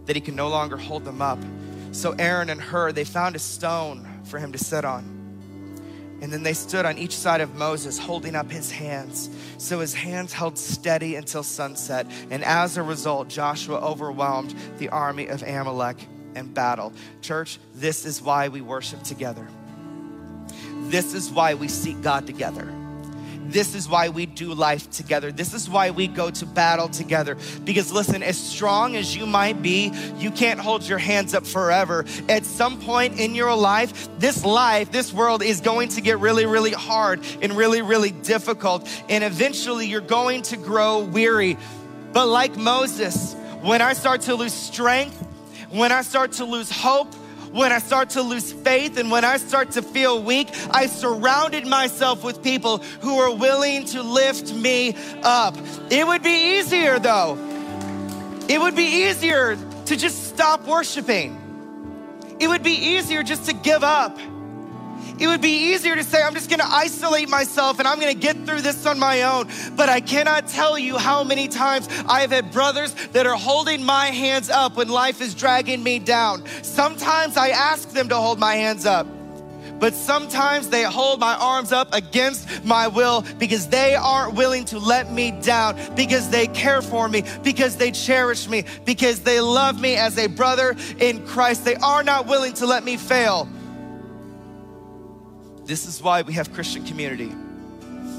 that 0.06 0.14
he 0.14 0.22
could 0.22 0.36
no 0.36 0.46
longer 0.46 0.76
hold 0.76 1.04
them 1.04 1.20
up. 1.20 1.40
So 1.90 2.12
Aaron 2.20 2.50
and 2.50 2.60
Hur, 2.60 2.92
they 2.92 3.04
found 3.04 3.34
a 3.34 3.40
stone 3.40 4.07
for 4.28 4.38
him 4.38 4.52
to 4.52 4.58
sit 4.58 4.84
on. 4.84 5.18
And 6.20 6.32
then 6.32 6.42
they 6.42 6.52
stood 6.52 6.84
on 6.84 6.98
each 6.98 7.16
side 7.16 7.40
of 7.40 7.54
Moses, 7.54 7.98
holding 7.98 8.34
up 8.34 8.50
his 8.50 8.72
hands. 8.72 9.30
So 9.58 9.80
his 9.80 9.94
hands 9.94 10.32
held 10.32 10.58
steady 10.58 11.14
until 11.14 11.42
sunset. 11.42 12.06
And 12.30 12.44
as 12.44 12.76
a 12.76 12.82
result, 12.82 13.28
Joshua 13.28 13.78
overwhelmed 13.80 14.54
the 14.78 14.88
army 14.88 15.28
of 15.28 15.42
Amalek 15.42 15.96
in 16.34 16.52
battle. 16.52 16.92
Church, 17.22 17.58
this 17.74 18.04
is 18.04 18.20
why 18.20 18.48
we 18.48 18.60
worship 18.60 19.02
together. 19.04 19.46
This 20.88 21.14
is 21.14 21.30
why 21.30 21.54
we 21.54 21.68
seek 21.68 22.02
God 22.02 22.26
together. 22.26 22.72
This 23.48 23.74
is 23.74 23.88
why 23.88 24.10
we 24.10 24.26
do 24.26 24.52
life 24.52 24.90
together. 24.90 25.32
This 25.32 25.54
is 25.54 25.68
why 25.68 25.90
we 25.90 26.06
go 26.06 26.30
to 26.30 26.46
battle 26.46 26.88
together. 26.88 27.36
Because 27.64 27.90
listen, 27.92 28.22
as 28.22 28.38
strong 28.38 28.96
as 28.96 29.16
you 29.16 29.26
might 29.26 29.62
be, 29.62 29.92
you 30.18 30.30
can't 30.30 30.60
hold 30.60 30.84
your 30.84 30.98
hands 30.98 31.34
up 31.34 31.46
forever. 31.46 32.04
At 32.28 32.44
some 32.44 32.80
point 32.80 33.18
in 33.18 33.34
your 33.34 33.54
life, 33.54 34.08
this 34.18 34.44
life, 34.44 34.92
this 34.92 35.12
world 35.12 35.42
is 35.42 35.60
going 35.60 35.88
to 35.90 36.00
get 36.00 36.18
really, 36.18 36.46
really 36.46 36.72
hard 36.72 37.20
and 37.40 37.52
really, 37.54 37.82
really 37.82 38.10
difficult. 38.10 38.88
And 39.08 39.24
eventually 39.24 39.86
you're 39.86 40.00
going 40.00 40.42
to 40.42 40.56
grow 40.56 41.00
weary. 41.00 41.56
But 42.12 42.26
like 42.26 42.56
Moses, 42.56 43.34
when 43.62 43.82
I 43.82 43.94
start 43.94 44.22
to 44.22 44.34
lose 44.34 44.52
strength, 44.52 45.16
when 45.70 45.92
I 45.92 46.02
start 46.02 46.32
to 46.32 46.44
lose 46.44 46.70
hope, 46.70 47.14
when 47.52 47.72
I 47.72 47.78
start 47.78 48.10
to 48.10 48.22
lose 48.22 48.52
faith 48.52 48.98
and 48.98 49.10
when 49.10 49.24
I 49.24 49.36
start 49.38 49.72
to 49.72 49.82
feel 49.82 50.22
weak, 50.22 50.48
I 50.70 50.86
surrounded 50.86 51.66
myself 51.66 52.24
with 52.24 52.42
people 52.42 52.78
who 53.00 53.18
are 53.18 53.34
willing 53.34 53.84
to 53.86 54.02
lift 54.02 54.52
me 54.52 54.94
up. 55.22 55.56
It 55.90 56.06
would 56.06 56.22
be 56.22 56.58
easier 56.58 56.98
though. 56.98 57.36
It 58.48 58.60
would 58.60 58.76
be 58.76 59.06
easier 59.08 59.56
to 59.86 59.96
just 59.96 60.28
stop 60.28 60.66
worshiping. 60.66 61.36
It 62.40 62.48
would 62.48 62.62
be 62.62 62.72
easier 62.72 63.22
just 63.22 63.46
to 63.46 63.52
give 63.52 63.82
up. 63.82 64.18
It 65.18 65.26
would 65.26 65.40
be 65.40 65.72
easier 65.72 65.96
to 65.96 66.04
say, 66.04 66.22
I'm 66.22 66.34
just 66.34 66.48
gonna 66.48 66.68
isolate 66.68 67.28
myself 67.28 67.78
and 67.78 67.88
I'm 67.88 67.98
gonna 67.98 68.14
get 68.14 68.46
through 68.46 68.62
this 68.62 68.86
on 68.86 68.98
my 68.98 69.22
own. 69.22 69.48
But 69.76 69.88
I 69.88 70.00
cannot 70.00 70.48
tell 70.48 70.78
you 70.78 70.96
how 70.96 71.24
many 71.24 71.48
times 71.48 71.88
I 72.08 72.20
have 72.20 72.30
had 72.30 72.52
brothers 72.52 72.94
that 73.12 73.26
are 73.26 73.36
holding 73.36 73.84
my 73.84 74.06
hands 74.06 74.50
up 74.50 74.76
when 74.76 74.88
life 74.88 75.20
is 75.20 75.34
dragging 75.34 75.82
me 75.82 75.98
down. 75.98 76.44
Sometimes 76.62 77.36
I 77.36 77.48
ask 77.48 77.90
them 77.90 78.08
to 78.10 78.16
hold 78.16 78.38
my 78.38 78.54
hands 78.54 78.86
up 78.86 79.06
but 79.80 79.94
sometimes 79.94 80.68
they 80.68 80.82
hold 80.82 81.20
my 81.20 81.34
arms 81.34 81.72
up 81.72 81.94
against 81.94 82.64
my 82.64 82.88
will 82.88 83.24
because 83.38 83.68
they 83.68 83.94
aren't 83.94 84.34
willing 84.34 84.64
to 84.66 84.78
let 84.78 85.12
me 85.12 85.30
down, 85.30 85.78
because 85.94 86.30
they 86.30 86.46
care 86.48 86.82
for 86.82 87.08
me, 87.08 87.22
because 87.42 87.76
they 87.76 87.90
cherish 87.90 88.48
me, 88.48 88.64
because 88.84 89.20
they 89.20 89.40
love 89.40 89.80
me 89.80 89.96
as 89.96 90.18
a 90.18 90.26
brother 90.26 90.76
in 90.98 91.24
Christ. 91.26 91.64
They 91.64 91.76
are 91.76 92.02
not 92.02 92.26
willing 92.26 92.54
to 92.54 92.66
let 92.66 92.84
me 92.84 92.96
fail. 92.96 93.48
This 95.68 95.84
is 95.84 96.02
why 96.02 96.22
we 96.22 96.32
have 96.32 96.54
Christian 96.54 96.82
community. 96.86 97.30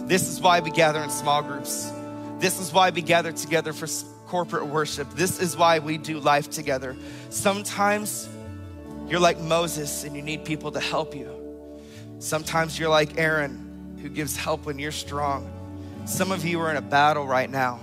This 0.06 0.30
is 0.30 0.40
why 0.40 0.60
we 0.60 0.70
gather 0.70 1.02
in 1.02 1.10
small 1.10 1.42
groups. 1.42 1.92
This 2.38 2.60
is 2.60 2.72
why 2.72 2.92
we 2.92 3.02
gather 3.02 3.32
together 3.32 3.74
for 3.74 3.88
corporate 4.28 4.68
worship. 4.68 5.10
This 5.16 5.40
is 5.40 5.58
why 5.58 5.80
we 5.80 5.98
do 5.98 6.20
life 6.20 6.52
together. 6.52 6.96
Sometimes 7.32 8.30
you're 9.08 9.20
like 9.20 9.40
Moses 9.40 10.04
and 10.04 10.16
you 10.16 10.22
need 10.22 10.46
people 10.46 10.72
to 10.74 10.80
help 10.80 11.16
you. 11.16 11.28
Sometimes 12.20 12.78
you're 12.78 12.88
like 12.88 13.18
Aaron, 13.18 13.98
who 14.00 14.10
gives 14.10 14.38
help 14.38 14.68
when 14.68 14.78
you're 14.78 14.92
strong. 14.92 15.52
Some 16.06 16.32
of 16.32 16.46
you 16.46 16.62
are 16.62 16.70
in 16.70 16.78
a 16.78 16.84
battle 16.84 17.26
right 17.26 17.50
now 17.50 17.80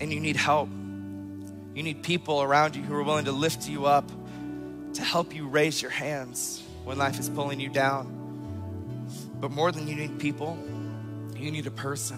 and 0.00 0.10
you 0.10 0.18
need 0.18 0.36
help. 0.36 0.70
You 0.70 1.82
need 1.82 2.02
people 2.02 2.40
around 2.40 2.74
you 2.74 2.82
who 2.82 2.94
are 2.94 3.02
willing 3.02 3.26
to 3.26 3.32
lift 3.32 3.68
you 3.68 3.84
up, 3.84 4.10
to 4.94 5.02
help 5.02 5.34
you 5.34 5.46
raise 5.46 5.82
your 5.82 5.90
hands 5.90 6.62
when 6.88 6.96
life 6.96 7.18
is 7.20 7.28
pulling 7.28 7.60
you 7.60 7.68
down. 7.68 8.06
But 9.38 9.50
more 9.50 9.70
than 9.70 9.86
you 9.86 9.94
need 9.94 10.18
people, 10.18 10.58
you 11.36 11.50
need 11.50 11.66
a 11.66 11.70
person. 11.70 12.16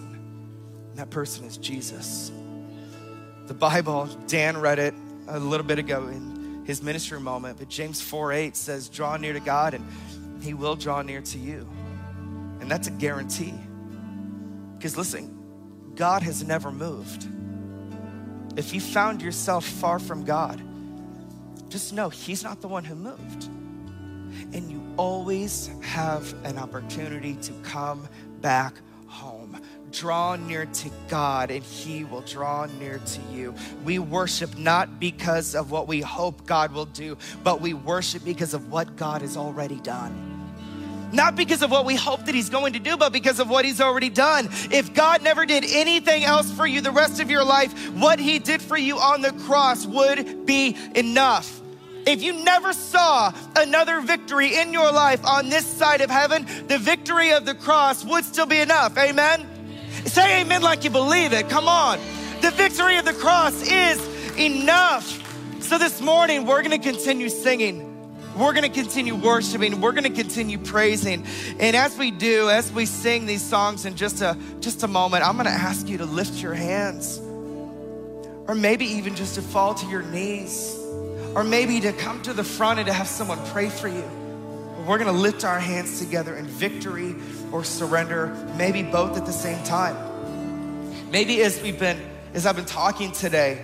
And 0.89 0.97
that 0.97 1.09
person 1.09 1.43
is 1.43 1.57
Jesus. 1.57 2.31
The 3.47 3.53
Bible, 3.53 4.05
Dan 4.27 4.61
read 4.61 4.79
it 4.79 4.93
a 5.27 5.37
little 5.37 5.65
bit 5.65 5.77
ago 5.77 6.07
in 6.07 6.63
his 6.65 6.81
ministry 6.81 7.19
moment, 7.19 7.59
but 7.59 7.67
James 7.67 7.99
4 7.99 8.31
8 8.31 8.55
says, 8.55 8.87
Draw 8.87 9.17
near 9.17 9.33
to 9.33 9.41
God 9.41 9.73
and 9.73 9.85
he 10.41 10.53
will 10.53 10.77
draw 10.77 11.01
near 11.01 11.19
to 11.19 11.37
you. 11.37 11.67
And 12.61 12.71
that's 12.71 12.87
a 12.87 12.91
guarantee. 12.91 13.53
Because 14.77 14.95
listen, 14.95 15.93
God 15.95 16.23
has 16.23 16.45
never 16.45 16.71
moved. 16.71 17.27
If 18.55 18.73
you 18.73 18.79
found 18.79 19.21
yourself 19.21 19.65
far 19.65 19.99
from 19.99 20.23
God, 20.23 20.61
just 21.67 21.91
know 21.91 22.07
He's 22.07 22.41
not 22.41 22.61
the 22.61 22.69
one 22.69 22.85
who 22.85 22.95
moved. 22.95 23.49
And 24.53 24.69
you 24.69 24.81
always 24.97 25.69
have 25.81 26.33
an 26.45 26.57
opportunity 26.57 27.35
to 27.35 27.53
come 27.63 28.07
back 28.41 28.73
home. 29.07 29.59
Draw 29.91 30.37
near 30.37 30.65
to 30.65 30.89
God, 31.09 31.51
and 31.51 31.63
He 31.63 32.05
will 32.05 32.21
draw 32.21 32.65
near 32.79 32.99
to 32.99 33.21
you. 33.33 33.53
We 33.83 33.99
worship 33.99 34.57
not 34.57 34.99
because 34.99 35.53
of 35.53 35.69
what 35.69 35.87
we 35.87 35.99
hope 36.01 36.45
God 36.45 36.71
will 36.71 36.85
do, 36.85 37.17
but 37.43 37.59
we 37.59 37.73
worship 37.73 38.23
because 38.23 38.53
of 38.53 38.71
what 38.71 38.95
God 38.95 39.21
has 39.21 39.35
already 39.35 39.79
done. 39.81 40.31
Not 41.11 41.35
because 41.35 41.61
of 41.61 41.71
what 41.71 41.85
we 41.85 41.95
hope 41.95 42.25
that 42.25 42.35
He's 42.35 42.49
going 42.49 42.73
to 42.73 42.79
do, 42.79 42.95
but 42.95 43.11
because 43.11 43.39
of 43.39 43.49
what 43.49 43.65
He's 43.65 43.81
already 43.81 44.09
done. 44.09 44.47
If 44.71 44.93
God 44.93 45.21
never 45.23 45.45
did 45.45 45.65
anything 45.67 46.23
else 46.23 46.49
for 46.51 46.65
you 46.65 46.79
the 46.79 46.91
rest 46.91 47.19
of 47.19 47.29
your 47.29 47.43
life, 47.43 47.73
what 47.91 48.17
He 48.17 48.39
did 48.39 48.61
for 48.61 48.77
you 48.77 48.97
on 48.97 49.21
the 49.21 49.33
cross 49.33 49.85
would 49.85 50.45
be 50.45 50.77
enough. 50.95 51.60
If 52.05 52.21
you 52.21 52.33
never 52.43 52.73
saw 52.73 53.31
another 53.55 54.01
victory 54.01 54.55
in 54.55 54.73
your 54.73 54.91
life 54.91 55.23
on 55.25 55.49
this 55.49 55.65
side 55.65 56.01
of 56.01 56.09
heaven, 56.09 56.47
the 56.67 56.77
victory 56.77 57.31
of 57.31 57.45
the 57.45 57.55
cross 57.55 58.03
would 58.03 58.25
still 58.25 58.45
be 58.45 58.59
enough. 58.59 58.97
Amen? 58.97 59.47
Say 60.05 60.41
amen 60.41 60.61
like 60.61 60.83
you 60.83 60.89
believe 60.89 61.31
it. 61.33 61.49
Come 61.49 61.67
on. 61.67 61.99
The 62.41 62.51
victory 62.51 62.97
of 62.97 63.05
the 63.05 63.13
cross 63.13 63.61
is 63.61 64.37
enough. 64.37 65.19
So 65.61 65.77
this 65.77 66.01
morning, 66.01 66.47
we're 66.47 66.63
going 66.63 66.79
to 66.79 66.91
continue 66.91 67.29
singing. 67.29 67.87
We're 68.35 68.53
going 68.53 68.63
to 68.63 68.69
continue 68.69 69.13
worshiping. 69.13 69.79
We're 69.79 69.91
going 69.91 70.03
to 70.03 70.09
continue 70.09 70.57
praising. 70.57 71.25
And 71.59 71.75
as 71.75 71.97
we 71.97 72.11
do, 72.11 72.49
as 72.49 72.71
we 72.71 72.85
sing 72.85 73.25
these 73.25 73.43
songs 73.43 73.85
in 73.85 73.95
just 73.95 74.21
a 74.21 74.37
just 74.59 74.83
a 74.83 74.87
moment, 74.87 75.23
I'm 75.25 75.35
going 75.35 75.45
to 75.45 75.51
ask 75.51 75.87
you 75.87 75.97
to 75.99 76.05
lift 76.05 76.41
your 76.41 76.53
hands. 76.53 77.19
Or 78.47 78.55
maybe 78.55 78.85
even 78.85 79.15
just 79.15 79.35
to 79.35 79.41
fall 79.41 79.75
to 79.75 79.85
your 79.87 80.01
knees. 80.01 80.80
Or 81.35 81.43
maybe 81.43 81.79
to 81.81 81.93
come 81.93 82.21
to 82.23 82.33
the 82.33 82.43
front 82.43 82.79
and 82.79 82.87
to 82.87 82.93
have 82.93 83.07
someone 83.07 83.39
pray 83.47 83.69
for 83.69 83.87
you. 83.87 84.03
We're 84.85 84.97
to 84.97 85.11
lift 85.11 85.43
our 85.43 85.59
hands 85.59 85.99
together 85.99 86.35
in 86.35 86.45
victory 86.45 87.15
or 87.51 87.63
surrender, 87.63 88.27
maybe 88.57 88.83
both 88.83 89.17
at 89.17 89.25
the 89.25 89.31
same 89.31 89.63
time. 89.63 91.11
Maybe 91.11 91.43
as 91.43 91.61
we've 91.61 91.79
been 91.79 91.99
as 92.33 92.45
I've 92.45 92.55
been 92.55 92.65
talking 92.65 93.11
today 93.11 93.63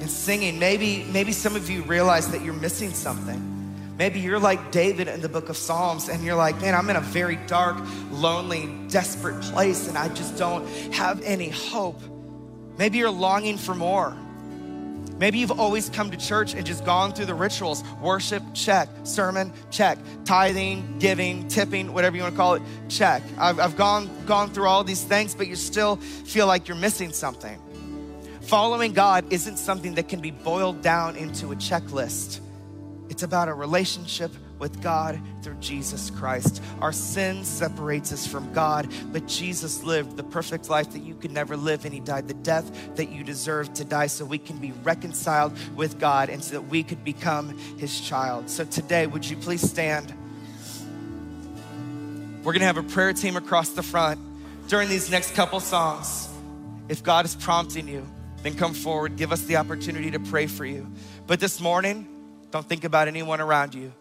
and 0.00 0.10
singing, 0.10 0.58
maybe 0.58 1.04
maybe 1.12 1.32
some 1.32 1.56
of 1.56 1.70
you 1.70 1.82
realize 1.82 2.28
that 2.28 2.42
you're 2.42 2.54
missing 2.54 2.90
something. 2.90 3.48
Maybe 3.98 4.20
you're 4.20 4.40
like 4.40 4.72
David 4.72 5.06
in 5.08 5.20
the 5.20 5.28
book 5.28 5.48
of 5.48 5.56
Psalms 5.56 6.08
and 6.08 6.24
you're 6.24 6.34
like, 6.34 6.60
man, 6.60 6.74
I'm 6.74 6.88
in 6.90 6.96
a 6.96 7.00
very 7.00 7.36
dark, 7.36 7.76
lonely, 8.10 8.68
desperate 8.88 9.40
place 9.42 9.86
and 9.88 9.96
I 9.96 10.08
just 10.08 10.36
don't 10.36 10.66
have 10.94 11.22
any 11.22 11.50
hope. 11.50 12.00
Maybe 12.78 12.98
you're 12.98 13.10
longing 13.10 13.58
for 13.58 13.74
more. 13.74 14.16
Maybe 15.18 15.38
you've 15.38 15.58
always 15.58 15.88
come 15.88 16.10
to 16.10 16.16
church 16.16 16.54
and 16.54 16.66
just 16.66 16.84
gone 16.84 17.12
through 17.12 17.26
the 17.26 17.34
rituals 17.34 17.84
worship, 18.00 18.42
check, 18.54 18.88
sermon, 19.04 19.52
check, 19.70 19.98
tithing, 20.24 20.98
giving, 20.98 21.48
tipping, 21.48 21.92
whatever 21.92 22.16
you 22.16 22.22
want 22.22 22.34
to 22.34 22.36
call 22.36 22.54
it, 22.54 22.62
check. 22.88 23.22
I've, 23.38 23.60
I've 23.60 23.76
gone, 23.76 24.10
gone 24.26 24.50
through 24.50 24.66
all 24.66 24.84
these 24.84 25.04
things, 25.04 25.34
but 25.34 25.46
you 25.46 25.56
still 25.56 25.96
feel 25.96 26.46
like 26.46 26.68
you're 26.68 26.76
missing 26.76 27.12
something. 27.12 27.60
Following 28.42 28.92
God 28.92 29.32
isn't 29.32 29.56
something 29.56 29.94
that 29.94 30.08
can 30.08 30.20
be 30.20 30.30
boiled 30.30 30.82
down 30.82 31.16
into 31.16 31.52
a 31.52 31.56
checklist. 31.56 32.40
It's 33.08 33.22
about 33.22 33.48
a 33.48 33.54
relationship 33.54 34.32
with 34.62 34.80
God 34.80 35.20
through 35.42 35.56
Jesus 35.56 36.08
Christ. 36.08 36.62
Our 36.80 36.92
sin 36.92 37.42
separates 37.42 38.12
us 38.12 38.28
from 38.28 38.52
God, 38.52 38.88
but 39.12 39.26
Jesus 39.26 39.82
lived 39.82 40.16
the 40.16 40.22
perfect 40.22 40.70
life 40.70 40.92
that 40.92 41.00
you 41.00 41.16
could 41.16 41.32
never 41.32 41.56
live, 41.56 41.84
and 41.84 41.92
He 41.92 41.98
died 41.98 42.28
the 42.28 42.34
death 42.34 42.94
that 42.94 43.10
you 43.10 43.24
deserve 43.24 43.74
to 43.74 43.84
die 43.84 44.06
so 44.06 44.24
we 44.24 44.38
can 44.38 44.58
be 44.58 44.70
reconciled 44.84 45.58
with 45.74 45.98
God 45.98 46.30
and 46.30 46.44
so 46.44 46.52
that 46.52 46.68
we 46.68 46.84
could 46.84 47.02
become 47.02 47.58
His 47.76 48.00
child. 48.00 48.48
So 48.48 48.64
today, 48.64 49.08
would 49.08 49.28
you 49.28 49.36
please 49.36 49.68
stand? 49.68 50.14
We're 52.44 52.52
gonna 52.52 52.66
have 52.66 52.76
a 52.76 52.84
prayer 52.84 53.12
team 53.12 53.36
across 53.36 53.70
the 53.70 53.82
front 53.82 54.20
during 54.68 54.88
these 54.88 55.10
next 55.10 55.34
couple 55.34 55.58
songs. 55.58 56.28
If 56.88 57.02
God 57.02 57.24
is 57.24 57.34
prompting 57.34 57.88
you, 57.88 58.06
then 58.44 58.54
come 58.54 58.74
forward, 58.74 59.16
give 59.16 59.32
us 59.32 59.42
the 59.42 59.56
opportunity 59.56 60.12
to 60.12 60.20
pray 60.20 60.46
for 60.46 60.64
you. 60.64 60.86
But 61.26 61.40
this 61.40 61.60
morning, 61.60 62.06
don't 62.52 62.68
think 62.68 62.84
about 62.84 63.08
anyone 63.08 63.40
around 63.40 63.74
you. 63.74 63.92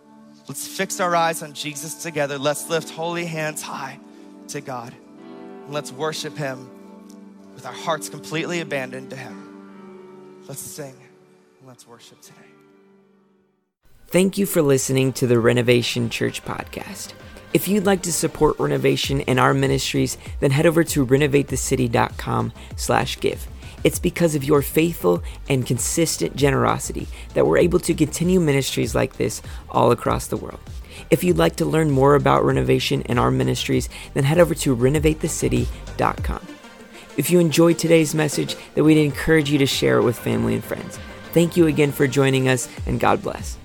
Let's 0.52 0.68
fix 0.68 1.00
our 1.00 1.16
eyes 1.16 1.44
on 1.44 1.54
Jesus 1.54 2.04
together. 2.04 2.38
Let's 2.38 2.70
lift 2.70 2.90
holy 2.90 3.26
hands 3.26 3.62
high 3.62 3.98
to 4.50 4.60
God. 4.60 4.94
And 5.64 5.74
let's 5.74 5.94
worship 5.94 6.36
Him 6.36 6.70
with 7.56 7.66
our 7.66 7.72
hearts 7.72 8.10
completely 8.10 8.60
abandoned 8.60 9.12
to 9.12 9.16
Him. 9.16 10.44
Let's 10.50 10.60
sing 10.60 10.94
and 11.60 11.70
let's 11.70 11.88
worship 11.88 12.20
today. 12.20 12.36
Thank 14.08 14.38
you 14.38 14.46
for 14.46 14.62
listening 14.62 15.14
to 15.14 15.26
the 15.26 15.40
Renovation 15.40 16.10
Church 16.10 16.44
podcast. 16.44 17.14
If 17.54 17.70
you'd 17.70 17.86
like 17.86 18.02
to 18.02 18.12
support 18.12 18.60
Renovation 18.60 19.22
and 19.22 19.40
our 19.40 19.54
ministries, 19.54 20.18
then 20.42 20.52
head 20.52 20.66
over 20.66 20.84
to 20.84 21.06
renovatethecity.com 21.06 22.52
slash 22.76 23.22
give. 23.22 23.48
It's 23.84 24.00
because 24.00 24.36
of 24.36 24.44
your 24.44 24.62
faithful 24.62 25.24
and 25.50 25.66
consistent 25.66 26.36
generosity 26.36 27.08
that 27.34 27.46
we're 27.46 27.58
able 27.58 27.80
to 27.80 27.94
continue 27.94 28.40
ministries 28.40 28.96
like 28.96 29.18
this 29.18 29.42
all 29.70 29.92
across 29.92 30.28
the 30.28 30.38
world. 30.38 30.60
If 31.10 31.24
you'd 31.24 31.38
like 31.38 31.56
to 31.58 31.66
learn 31.66 31.92
more 31.92 32.16
about 32.16 32.46
renovation 32.46 33.04
and 33.08 33.18
our 33.20 33.32
ministries, 33.32 33.90
then 34.14 34.24
head 34.24 34.40
over 34.40 34.54
to 34.56 34.76
renovatethecity.com. 34.76 36.48
If 37.18 37.30
you 37.30 37.40
enjoyed 37.40 37.78
today's 37.78 38.16
message, 38.16 38.56
then 38.76 38.86
we'd 38.86 39.04
encourage 39.04 39.50
you 39.50 39.58
to 39.60 39.66
share 39.66 39.98
it 39.98 40.04
with 40.04 40.18
family 40.18 40.54
and 40.54 40.64
friends. 40.64 41.00
Thank 41.34 41.58
you 41.58 41.68
again 41.68 41.92
for 41.92 42.08
joining 42.08 42.48
us, 42.48 42.70
and 42.86 43.00
God 43.00 43.22
bless. 43.22 43.58